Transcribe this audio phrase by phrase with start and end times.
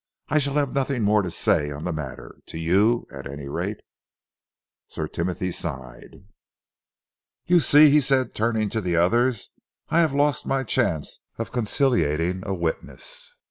[0.29, 3.81] "I shall have nothing more to say on the matter to you, at any rate."
[4.87, 6.23] Sir Timothy sighed.
[7.45, 9.51] "You see," he said, turning to the others,
[9.89, 13.29] "I have lost my chance of conciliating a witness.